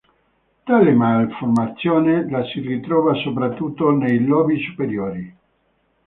[0.63, 5.37] Tale malformazione la si ritrova soprattutto nei lobi superiori.